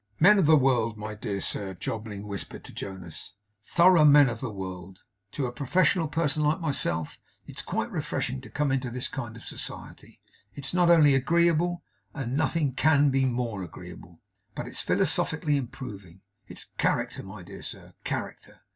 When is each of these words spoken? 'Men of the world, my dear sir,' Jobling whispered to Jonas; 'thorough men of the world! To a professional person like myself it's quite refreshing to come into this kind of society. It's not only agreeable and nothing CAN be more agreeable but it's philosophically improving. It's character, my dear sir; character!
'Men 0.19 0.39
of 0.39 0.47
the 0.47 0.57
world, 0.57 0.97
my 0.97 1.13
dear 1.13 1.39
sir,' 1.39 1.75
Jobling 1.75 2.25
whispered 2.25 2.63
to 2.63 2.73
Jonas; 2.73 3.33
'thorough 3.63 4.03
men 4.03 4.29
of 4.29 4.39
the 4.41 4.49
world! 4.49 4.97
To 5.33 5.45
a 5.45 5.51
professional 5.51 6.07
person 6.07 6.41
like 6.41 6.59
myself 6.59 7.19
it's 7.45 7.61
quite 7.61 7.91
refreshing 7.91 8.41
to 8.41 8.49
come 8.49 8.71
into 8.71 8.89
this 8.89 9.07
kind 9.07 9.35
of 9.37 9.43
society. 9.43 10.19
It's 10.55 10.73
not 10.73 10.89
only 10.89 11.13
agreeable 11.13 11.83
and 12.15 12.35
nothing 12.35 12.73
CAN 12.73 13.11
be 13.11 13.25
more 13.25 13.61
agreeable 13.61 14.17
but 14.55 14.67
it's 14.67 14.81
philosophically 14.81 15.55
improving. 15.55 16.21
It's 16.47 16.65
character, 16.79 17.21
my 17.21 17.43
dear 17.43 17.61
sir; 17.61 17.93
character! 18.03 18.59